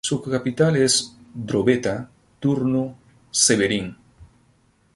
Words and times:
Su 0.03 0.19
capital 0.19 0.77
es 0.77 1.15
Drobeta-Turnu 1.31 2.95
Severin. 3.29 3.95